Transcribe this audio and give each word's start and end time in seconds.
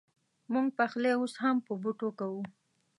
مونږ 0.51 0.67
پخلی 0.77 1.11
اوس 1.19 1.33
هم 1.43 1.55
په 1.65 1.73
بوټو 1.81 2.09
کوو 2.19 2.41